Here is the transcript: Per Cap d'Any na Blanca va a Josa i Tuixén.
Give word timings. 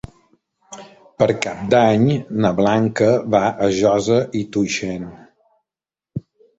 Per 1.19 1.27
Cap 1.43 1.59
d'Any 1.75 2.09
na 2.47 2.53
Blanca 2.63 3.13
va 3.39 3.45
a 3.53 3.71
Josa 3.79 4.21
i 4.43 4.45
Tuixén. 4.59 5.11